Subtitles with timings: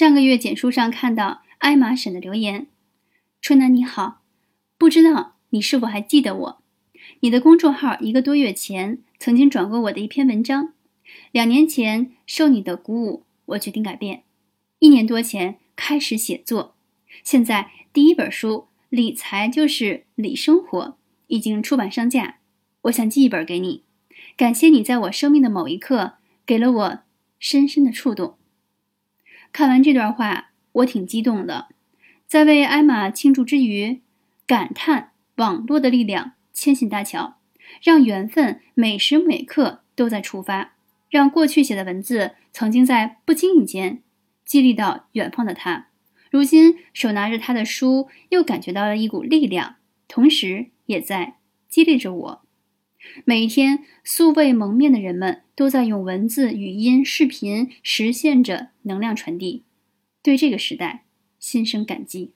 [0.00, 2.68] 上个月简书上看到艾玛婶的留言
[3.42, 4.22] ：“春楠你好，
[4.78, 6.62] 不知道你是否还记得我？
[7.20, 10.72] 你的公众号一个多月前曾经转过我的一篇文章。
[11.32, 14.22] 两年前受你的鼓舞，我决定改变。
[14.78, 16.74] 一年多前开始写作，
[17.22, 20.82] 现在第一本书《理财就是理生活》
[21.26, 22.38] 已经出版上架。
[22.84, 23.82] 我想寄一本给你，
[24.38, 26.14] 感谢你在我生命的某一刻
[26.46, 26.98] 给了我
[27.38, 28.36] 深深的触动。”
[29.52, 31.68] 看完这段话，我挺激动的，
[32.26, 34.00] 在为艾玛庆祝之余，
[34.46, 37.38] 感叹网络的力量牵线搭桥，
[37.82, 40.74] 让缘分每时每刻都在出发，
[41.08, 44.02] 让过去写的文字曾经在不经意间
[44.44, 45.88] 激励到远方的他，
[46.30, 51.36] 如今手拿着他的书，又感觉到了一股力量，同时也在
[51.68, 52.42] 激励着我。
[53.24, 59.64] 每天，素未蒙面的人们都在用文字、语音、视频实现着能量传递，
[60.22, 61.04] 对这个时代
[61.38, 62.32] 心生感激。